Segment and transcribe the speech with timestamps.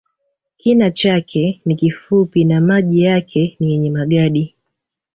[0.57, 4.55] Kina chake ni kifupi na maji yake ni yenye magadi